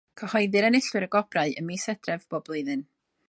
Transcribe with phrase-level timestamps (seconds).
[0.19, 2.85] Cyhoeddir enillwyr y gwobrau ym mis Hydref bob blwyddyn.